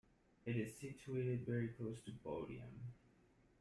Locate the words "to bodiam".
2.07-2.73